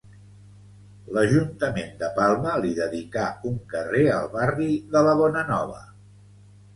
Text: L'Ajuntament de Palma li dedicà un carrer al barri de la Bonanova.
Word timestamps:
L'Ajuntament 1.17 1.91
de 1.99 2.07
Palma 2.15 2.55
li 2.63 2.71
dedicà 2.79 3.25
un 3.49 3.59
carrer 3.73 4.01
al 4.15 4.25
barri 4.37 4.71
de 4.97 5.05
la 5.09 5.13
Bonanova. 5.21 5.83